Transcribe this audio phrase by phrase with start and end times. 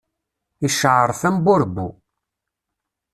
[0.65, 1.87] Icceɛṛef, am burebbu.